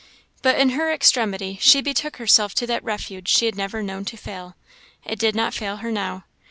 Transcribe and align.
But 0.41 0.57
in 0.57 0.71
her 0.71 0.91
extremity 0.91 1.59
she 1.61 1.79
betook 1.79 2.17
herself 2.17 2.55
to 2.55 2.65
that 2.65 2.83
refuge 2.83 3.27
she 3.29 3.45
had 3.45 3.55
never 3.55 3.83
known 3.83 4.03
to 4.05 4.17
fail: 4.17 4.55
it 5.05 5.19
did 5.19 5.35
not 5.35 5.53
fail 5.53 5.75
her 5.77 5.91
now. 5.91 6.23